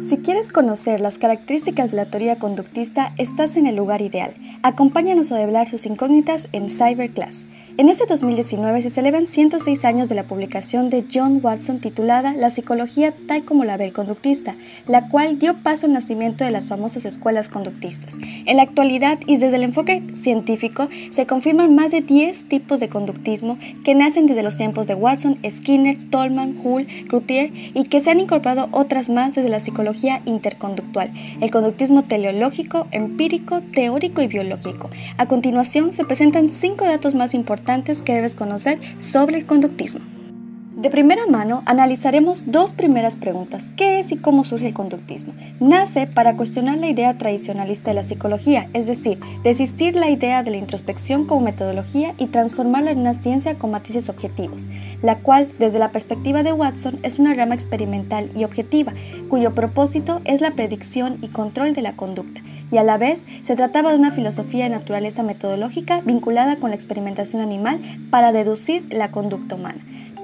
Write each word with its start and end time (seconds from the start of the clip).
Si 0.00 0.16
quieres 0.16 0.50
conocer 0.50 1.00
las 1.00 1.18
características 1.18 1.90
de 1.90 1.98
la 1.98 2.06
teoría 2.06 2.38
conductista, 2.38 3.12
estás 3.18 3.56
en 3.56 3.66
el 3.66 3.76
lugar 3.76 4.00
ideal. 4.00 4.32
Acompáñanos 4.62 5.32
a 5.32 5.36
develar 5.36 5.68
sus 5.68 5.86
incógnitas 5.86 6.48
en 6.52 6.70
Cyberclass. 6.70 7.46
En 7.78 7.88
este 7.88 8.06
2019 8.06 8.82
se 8.82 8.90
celebran 8.90 9.28
106 9.28 9.84
años 9.84 10.08
de 10.08 10.16
la 10.16 10.24
publicación 10.24 10.90
de 10.90 11.04
John 11.14 11.38
Watson 11.40 11.78
titulada 11.78 12.34
La 12.34 12.50
psicología 12.50 13.14
tal 13.28 13.44
como 13.44 13.64
la 13.64 13.76
ve 13.76 13.84
el 13.84 13.92
conductista, 13.92 14.56
la 14.88 15.08
cual 15.08 15.38
dio 15.38 15.62
paso 15.62 15.86
al 15.86 15.92
nacimiento 15.92 16.44
de 16.44 16.50
las 16.50 16.66
famosas 16.66 17.04
escuelas 17.04 17.48
conductistas. 17.48 18.18
En 18.46 18.56
la 18.56 18.64
actualidad 18.64 19.20
y 19.28 19.36
desde 19.36 19.54
el 19.54 19.62
enfoque 19.62 20.02
científico 20.12 20.88
se 21.10 21.28
confirman 21.28 21.76
más 21.76 21.92
de 21.92 22.00
10 22.00 22.48
tipos 22.48 22.80
de 22.80 22.88
conductismo 22.88 23.60
que 23.84 23.94
nacen 23.94 24.26
desde 24.26 24.42
los 24.42 24.56
tiempos 24.56 24.88
de 24.88 24.96
Watson, 24.96 25.38
Skinner, 25.48 26.10
Tolman, 26.10 26.58
Hull, 26.60 26.88
Routier 27.06 27.52
y 27.74 27.84
que 27.84 28.00
se 28.00 28.10
han 28.10 28.18
incorporado 28.18 28.68
otras 28.72 29.08
más 29.08 29.36
desde 29.36 29.50
la 29.50 29.60
psicología 29.60 30.20
interconductual, 30.24 31.12
el 31.40 31.52
conductismo 31.52 32.02
teleológico, 32.02 32.88
empírico, 32.90 33.60
teórico 33.72 34.20
y 34.20 34.26
biológico. 34.26 34.90
A 35.16 35.28
continuación 35.28 35.92
se 35.92 36.04
presentan 36.04 36.50
cinco 36.50 36.84
datos 36.84 37.14
más 37.14 37.34
que 38.02 38.14
debes 38.14 38.34
conocer 38.34 38.78
sobre 38.98 39.36
el 39.36 39.44
conductismo. 39.44 40.00
De 40.78 40.90
primera 40.90 41.26
mano, 41.26 41.64
analizaremos 41.66 42.52
dos 42.52 42.72
primeras 42.72 43.16
preguntas. 43.16 43.72
¿Qué 43.76 43.98
es 43.98 44.12
y 44.12 44.16
cómo 44.16 44.44
surge 44.44 44.68
el 44.68 44.74
conductismo? 44.74 45.32
Nace 45.58 46.06
para 46.06 46.36
cuestionar 46.36 46.78
la 46.78 46.86
idea 46.86 47.18
tradicionalista 47.18 47.90
de 47.90 47.96
la 47.96 48.04
psicología, 48.04 48.70
es 48.74 48.86
decir, 48.86 49.18
desistir 49.42 49.96
la 49.96 50.08
idea 50.08 50.44
de 50.44 50.52
la 50.52 50.56
introspección 50.56 51.26
como 51.26 51.40
metodología 51.40 52.14
y 52.16 52.26
transformarla 52.26 52.92
en 52.92 52.98
una 52.98 53.14
ciencia 53.14 53.56
con 53.56 53.72
matices 53.72 54.08
objetivos, 54.08 54.68
la 55.02 55.18
cual, 55.18 55.48
desde 55.58 55.80
la 55.80 55.90
perspectiva 55.90 56.44
de 56.44 56.52
Watson, 56.52 57.00
es 57.02 57.18
una 57.18 57.34
rama 57.34 57.56
experimental 57.56 58.30
y 58.36 58.44
objetiva, 58.44 58.92
cuyo 59.28 59.56
propósito 59.56 60.20
es 60.26 60.40
la 60.40 60.52
predicción 60.52 61.18
y 61.22 61.26
control 61.26 61.72
de 61.72 61.82
la 61.82 61.96
conducta, 61.96 62.40
y 62.70 62.76
a 62.76 62.84
la 62.84 62.98
vez 62.98 63.26
se 63.40 63.56
trataba 63.56 63.90
de 63.90 63.98
una 63.98 64.12
filosofía 64.12 64.62
de 64.62 64.70
naturaleza 64.70 65.24
metodológica 65.24 66.02
vinculada 66.02 66.54
con 66.54 66.70
la 66.70 66.76
experimentación 66.76 67.42
animal 67.42 67.80
para 68.10 68.30
deducir 68.30 68.86
la 68.90 69.10
conducta 69.10 69.56
humana. 69.56 69.80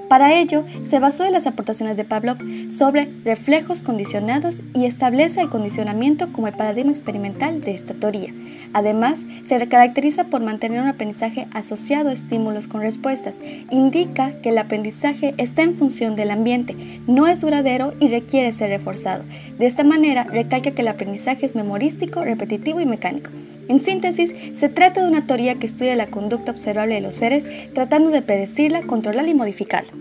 Para 0.09 0.35
ello, 0.35 0.63
se 0.81 0.99
basó 0.99 1.23
en 1.25 1.31
las 1.31 1.47
aportaciones 1.47 1.97
de 1.97 2.03
Pavlov 2.03 2.37
sobre 2.69 3.11
reflejos 3.23 3.81
condicionados 3.81 4.61
y 4.73 4.85
establece 4.85 5.41
el 5.41 5.49
condicionamiento 5.49 6.31
como 6.31 6.47
el 6.47 6.53
paradigma 6.53 6.91
experimental 6.91 7.61
de 7.61 7.73
esta 7.73 7.93
teoría. 7.95 8.33
Además, 8.73 9.25
se 9.43 9.67
caracteriza 9.67 10.25
por 10.25 10.41
mantener 10.41 10.81
un 10.81 10.87
aprendizaje 10.87 11.47
asociado 11.53 12.09
a 12.09 12.13
estímulos 12.13 12.67
con 12.67 12.81
respuestas. 12.81 13.41
Indica 13.71 14.39
que 14.41 14.49
el 14.49 14.57
aprendizaje 14.57 15.33
está 15.37 15.63
en 15.63 15.75
función 15.75 16.15
del 16.15 16.29
ambiente, 16.29 17.01
no 17.07 17.27
es 17.27 17.41
duradero 17.41 17.93
y 17.99 18.09
requiere 18.09 18.51
ser 18.51 18.69
reforzado. 18.69 19.23
De 19.57 19.65
esta 19.65 19.83
manera, 19.83 20.25
recalca 20.25 20.71
que 20.71 20.81
el 20.81 20.87
aprendizaje 20.87 21.45
es 21.45 21.55
memorístico, 21.55 22.23
repetitivo 22.23 22.79
y 22.79 22.85
mecánico. 22.85 23.31
En 23.67 23.79
síntesis, 23.79 24.35
se 24.53 24.69
trata 24.69 25.01
de 25.01 25.07
una 25.07 25.25
teoría 25.25 25.55
que 25.55 25.65
estudia 25.65 25.95
la 25.95 26.07
conducta 26.07 26.51
observable 26.51 26.95
de 26.95 27.01
los 27.01 27.15
seres, 27.15 27.47
tratando 27.73 28.11
de 28.11 28.21
predecirla, 28.21 28.83
controlarla 28.83 29.31
y 29.31 29.35
modificarla. 29.35 29.91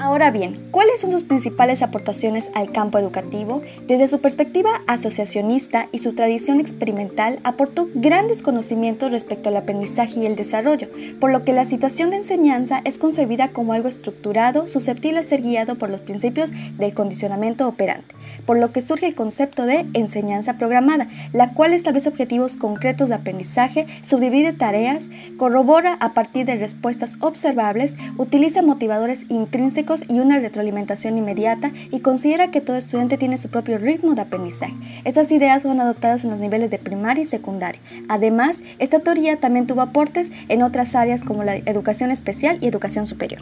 Ahora 0.00 0.30
bien, 0.30 0.68
¿cuáles 0.70 0.98
son 0.98 1.10
sus 1.10 1.24
principales 1.24 1.82
aportaciones 1.82 2.50
al 2.54 2.72
campo 2.72 2.98
educativo? 2.98 3.60
Desde 3.86 4.08
su 4.08 4.22
perspectiva 4.22 4.80
asociacionista 4.86 5.90
y 5.92 5.98
su 5.98 6.14
tradición 6.14 6.58
experimental, 6.58 7.38
aportó 7.44 7.86
grandes 7.94 8.40
conocimientos 8.40 9.10
respecto 9.10 9.50
al 9.50 9.58
aprendizaje 9.58 10.20
y 10.20 10.26
el 10.26 10.36
desarrollo, 10.36 10.88
por 11.20 11.30
lo 11.30 11.44
que 11.44 11.52
la 11.52 11.66
situación 11.66 12.08
de 12.08 12.16
enseñanza 12.16 12.80
es 12.86 12.96
concebida 12.96 13.48
como 13.48 13.74
algo 13.74 13.88
estructurado, 13.88 14.68
susceptible 14.68 15.18
a 15.18 15.22
ser 15.22 15.42
guiado 15.42 15.74
por 15.74 15.90
los 15.90 16.00
principios 16.00 16.50
del 16.78 16.94
condicionamiento 16.94 17.68
operante, 17.68 18.14
por 18.40 18.58
lo 18.58 18.72
que 18.72 18.80
surge 18.80 19.06
el 19.06 19.14
concepto 19.14 19.66
de 19.66 19.86
enseñanza 19.94 20.58
programada, 20.58 21.08
la 21.32 21.52
cual 21.54 21.72
establece 21.72 22.08
objetivos 22.08 22.56
concretos 22.56 23.08
de 23.08 23.14
aprendizaje, 23.14 23.86
subdivide 24.02 24.52
tareas, 24.52 25.08
corrobora 25.36 25.96
a 26.00 26.14
partir 26.14 26.46
de 26.46 26.56
respuestas 26.56 27.16
observables, 27.20 27.96
utiliza 28.16 28.62
motivadores 28.62 29.26
intrínsecos 29.28 30.04
y 30.08 30.20
una 30.20 30.38
retroalimentación 30.38 31.18
inmediata 31.18 31.72
y 31.90 32.00
considera 32.00 32.50
que 32.50 32.60
todo 32.60 32.76
estudiante 32.76 33.18
tiene 33.18 33.36
su 33.36 33.50
propio 33.50 33.78
ritmo 33.78 34.14
de 34.14 34.22
aprendizaje. 34.22 34.74
Estas 35.04 35.30
ideas 35.32 35.62
son 35.62 35.80
adoptadas 35.80 36.24
en 36.24 36.30
los 36.30 36.40
niveles 36.40 36.70
de 36.70 36.78
primaria 36.78 37.22
y 37.22 37.26
secundaria. 37.26 37.80
Además, 38.08 38.62
esta 38.78 39.00
teoría 39.00 39.38
también 39.38 39.66
tuvo 39.66 39.82
aportes 39.82 40.32
en 40.48 40.62
otras 40.62 40.94
áreas 40.94 41.22
como 41.22 41.44
la 41.44 41.56
educación 41.56 42.10
especial 42.10 42.58
y 42.60 42.66
educación 42.66 43.06
superior. 43.06 43.40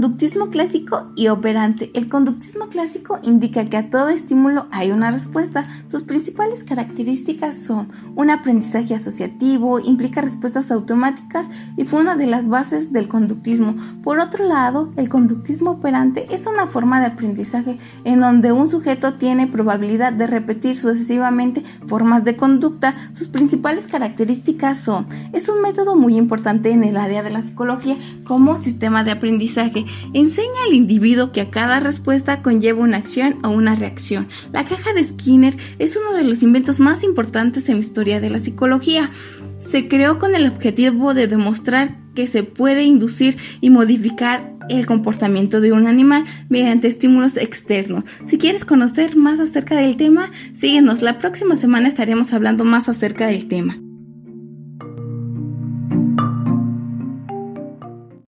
Conductismo 0.00 0.48
clásico 0.48 1.12
y 1.14 1.28
operante. 1.28 1.90
El 1.92 2.08
conductismo 2.08 2.70
clásico 2.70 3.18
indica 3.22 3.66
que 3.66 3.76
a 3.76 3.90
todo 3.90 4.08
estímulo 4.08 4.66
hay 4.70 4.92
una 4.92 5.10
respuesta. 5.10 5.68
Sus 5.88 6.04
principales 6.04 6.64
características 6.64 7.54
son 7.54 7.90
un 8.16 8.30
aprendizaje 8.30 8.94
asociativo, 8.94 9.78
implica 9.78 10.22
respuestas 10.22 10.70
automáticas 10.70 11.48
y 11.76 11.84
fue 11.84 12.00
una 12.00 12.16
de 12.16 12.24
las 12.24 12.48
bases 12.48 12.94
del 12.94 13.08
conductismo. 13.08 13.76
Por 14.02 14.20
otro 14.20 14.48
lado, 14.48 14.90
el 14.96 15.10
conductismo 15.10 15.72
operante 15.72 16.24
es 16.34 16.46
una 16.46 16.66
forma 16.66 16.98
de 17.00 17.08
aprendizaje 17.08 17.76
en 18.04 18.20
donde 18.20 18.52
un 18.52 18.70
sujeto 18.70 19.18
tiene 19.18 19.48
probabilidad 19.48 20.14
de 20.14 20.26
repetir 20.26 20.78
sucesivamente 20.78 21.62
formas 21.86 22.24
de 22.24 22.38
conducta. 22.38 22.94
Sus 23.12 23.28
principales 23.28 23.86
características 23.86 24.80
son, 24.80 25.06
es 25.34 25.50
un 25.50 25.60
método 25.60 25.94
muy 25.94 26.16
importante 26.16 26.70
en 26.70 26.84
el 26.84 26.96
área 26.96 27.22
de 27.22 27.28
la 27.28 27.42
psicología 27.42 27.98
como 28.24 28.56
sistema 28.56 29.04
de 29.04 29.10
aprendizaje 29.10 29.84
enseña 30.12 30.48
al 30.66 30.74
individuo 30.74 31.32
que 31.32 31.40
a 31.40 31.50
cada 31.50 31.80
respuesta 31.80 32.42
conlleva 32.42 32.82
una 32.82 32.96
acción 32.96 33.38
o 33.42 33.50
una 33.50 33.74
reacción. 33.74 34.28
La 34.52 34.64
caja 34.64 34.92
de 34.92 35.04
Skinner 35.04 35.56
es 35.78 35.96
uno 35.96 36.16
de 36.16 36.24
los 36.24 36.42
inventos 36.42 36.80
más 36.80 37.02
importantes 37.02 37.68
en 37.68 37.76
la 37.76 37.80
historia 37.80 38.20
de 38.20 38.30
la 38.30 38.38
psicología. 38.38 39.10
Se 39.70 39.88
creó 39.88 40.18
con 40.18 40.34
el 40.34 40.46
objetivo 40.46 41.14
de 41.14 41.26
demostrar 41.26 41.96
que 42.14 42.26
se 42.26 42.42
puede 42.42 42.84
inducir 42.84 43.36
y 43.60 43.70
modificar 43.70 44.54
el 44.68 44.86
comportamiento 44.86 45.60
de 45.60 45.72
un 45.72 45.86
animal 45.86 46.24
mediante 46.48 46.88
estímulos 46.88 47.36
externos. 47.36 48.04
Si 48.26 48.38
quieres 48.38 48.64
conocer 48.64 49.16
más 49.16 49.40
acerca 49.40 49.76
del 49.76 49.96
tema, 49.96 50.30
síguenos. 50.58 51.02
La 51.02 51.18
próxima 51.18 51.56
semana 51.56 51.88
estaremos 51.88 52.32
hablando 52.32 52.64
más 52.64 52.88
acerca 52.88 53.26
del 53.26 53.48
tema. 53.48 53.78